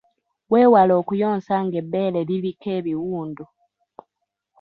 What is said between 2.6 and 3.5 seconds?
ebiwundu.